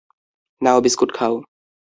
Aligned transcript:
নাও 0.61 0.79
biscuit 0.81 1.09
খাও। 1.13 1.33